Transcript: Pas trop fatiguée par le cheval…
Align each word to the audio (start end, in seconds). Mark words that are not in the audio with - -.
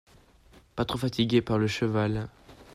Pas 0.75 0.83
trop 0.83 0.97
fatiguée 0.97 1.43
par 1.43 1.59
le 1.59 1.67
cheval… 1.67 2.27